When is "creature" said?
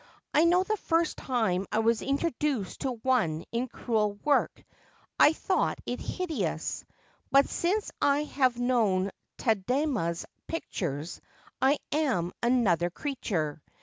12.89-13.61